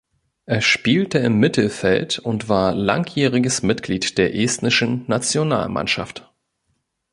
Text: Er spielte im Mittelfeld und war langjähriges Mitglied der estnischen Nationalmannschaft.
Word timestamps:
Er 0.47 0.61
spielte 0.61 1.19
im 1.19 1.37
Mittelfeld 1.37 2.17
und 2.17 2.49
war 2.49 2.73
langjähriges 2.73 3.61
Mitglied 3.61 4.17
der 4.17 4.33
estnischen 4.33 5.03
Nationalmannschaft. 5.05 6.27